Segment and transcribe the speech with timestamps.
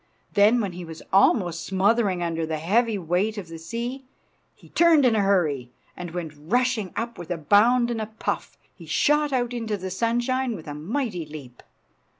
[0.33, 4.03] Then, when he was almost smothering under the heavy weight of the sea,
[4.55, 8.57] he turned in a hurry, and went rushing up with a bound and a puff.
[8.73, 11.61] He shot out into the sunshine with a mighty leap.